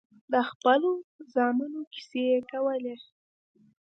[0.31, 0.91] د خپلو
[1.33, 2.95] زامنو کيسې يې کولې.